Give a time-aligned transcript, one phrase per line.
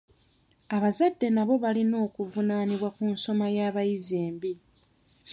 [0.75, 4.51] Abazadde nabo balina okuvunaanibwa ku nsoma y'abayizi embi.